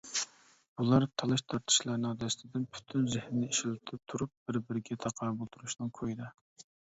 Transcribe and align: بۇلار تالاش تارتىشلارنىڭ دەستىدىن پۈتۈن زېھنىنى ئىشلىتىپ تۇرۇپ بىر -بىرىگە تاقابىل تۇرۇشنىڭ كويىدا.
بۇلار 0.79 1.03
تالاش 1.21 1.41
تارتىشلارنىڭ 1.53 2.15
دەستىدىن 2.23 2.63
پۈتۈن 2.77 3.05
زېھنىنى 3.15 3.51
ئىشلىتىپ 3.51 4.01
تۇرۇپ 4.13 4.33
بىر 4.49 4.61
-بىرىگە 4.69 4.97
تاقابىل 5.07 5.55
تۇرۇشنىڭ 5.57 5.93
كويىدا. 6.01 6.31